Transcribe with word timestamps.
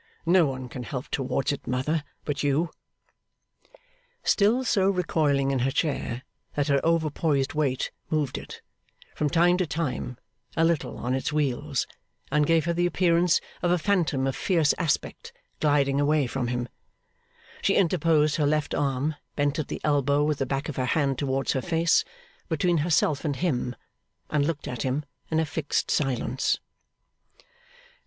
No 0.25 0.47
one 0.47 0.67
can 0.67 0.81
help 0.81 1.09
towards 1.09 1.51
it, 1.51 1.67
mother, 1.67 2.03
but 2.25 2.41
you.' 2.41 2.71
Still 4.23 4.63
so 4.63 4.89
recoiling 4.89 5.51
in 5.51 5.59
her 5.59 5.69
chair 5.69 6.23
that 6.55 6.69
her 6.69 6.81
overpoised 6.83 7.53
weight 7.53 7.91
moved 8.09 8.39
it, 8.39 8.63
from 9.13 9.29
time 9.29 9.57
to 9.57 9.67
time, 9.67 10.17
a 10.57 10.63
little 10.65 10.97
on 10.97 11.13
its 11.13 11.31
wheels, 11.31 11.85
and 12.31 12.47
gave 12.47 12.65
her 12.65 12.73
the 12.73 12.87
appearance 12.87 13.39
of 13.61 13.69
a 13.69 13.77
phantom 13.77 14.25
of 14.25 14.35
fierce 14.35 14.73
aspect 14.79 15.33
gliding 15.59 16.01
away 16.01 16.25
from 16.25 16.47
him, 16.47 16.67
she 17.61 17.75
interposed 17.75 18.37
her 18.37 18.47
left 18.47 18.73
arm, 18.73 19.13
bent 19.35 19.59
at 19.59 19.67
the 19.67 19.79
elbow 19.83 20.23
with 20.23 20.39
the 20.39 20.47
back 20.47 20.67
of 20.67 20.77
her 20.77 20.85
hand 20.85 21.19
towards 21.19 21.51
her 21.51 21.61
face, 21.61 22.03
between 22.49 22.77
herself 22.77 23.23
and 23.23 23.35
him, 23.35 23.75
and 24.31 24.47
looked 24.47 24.67
at 24.67 24.81
him 24.81 25.05
in 25.29 25.39
a 25.39 25.45
fixed 25.45 25.91
silence. 25.91 26.57